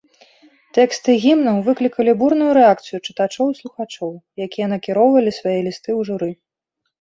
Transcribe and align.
Тэксты 0.75 1.09
гімнаў 1.25 1.57
выклікалі 1.67 2.15
бурную 2.21 2.47
рэакцыю 2.59 2.97
чытачоў 3.07 3.45
і 3.53 3.59
слухачоў, 3.61 4.11
якія 4.47 4.65
накіроўвалі 4.73 5.31
свае 5.41 5.55
лісты 5.69 5.91
ў 5.99 6.11
журы. 6.11 6.31